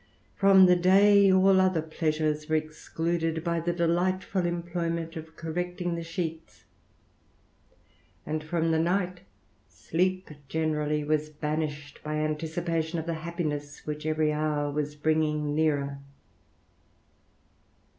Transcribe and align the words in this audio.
From 0.35 0.65
the 0.65 0.75
day 0.75 1.31
all 1.31 1.61
other 1.61 1.83
pleasures 1.83 2.49
were 2.49 2.55
excluded, 2.55 3.43
by 3.43 3.59
the 3.59 3.71
delightful 3.71 4.47
employment 4.47 5.15
of 5.15 5.35
correcting 5.35 5.93
the 5.93 6.01
sheets; 6.01 6.63
and 8.25 8.43
from 8.43 8.71
the 8.71 8.79
night, 8.79 9.19
sleep 9.67 10.31
generally 10.47 11.05
*as 11.07 11.29
banished, 11.29 12.01
by 12.01 12.15
anticipation 12.15 12.97
of 12.97 13.05
the 13.05 13.13
happiness 13.21 13.85
which 13.85 14.07
every 14.07 14.33
hour 14.33 14.71
was 14.71 14.95
bringing 14.95 15.53
nearer. 15.53 15.99